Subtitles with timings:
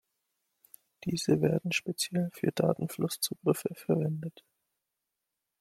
[1.03, 4.43] Diese werden speziell für Datenfluss-Zugriffe verwendet.